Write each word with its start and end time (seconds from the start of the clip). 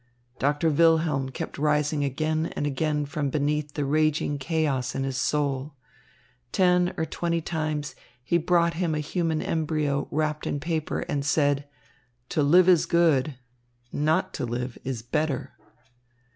Doctor 0.39 0.71
Wilhelm 0.71 1.29
kept 1.29 1.59
rising 1.59 2.03
again 2.03 2.47
and 2.55 2.65
again 2.65 3.05
from 3.05 3.29
beneath 3.29 3.75
the 3.75 3.85
raging 3.85 4.39
chaos 4.39 4.95
in 4.95 5.03
his 5.03 5.15
soul. 5.19 5.75
Ten 6.51 6.95
or 6.97 7.05
twenty 7.05 7.39
times 7.39 7.95
he 8.23 8.39
brought 8.39 8.73
him 8.73 8.95
a 8.95 8.99
human 8.99 9.43
embryo 9.43 10.07
wrapped 10.09 10.47
in 10.47 10.59
paper, 10.59 11.01
and 11.01 11.23
said: 11.23 11.69
"To 12.29 12.41
live 12.41 12.67
is 12.67 12.87
good. 12.87 13.35
Not 13.93 14.33
to 14.33 14.43
live 14.45 14.75
is 14.83 15.03
better." 15.03 15.53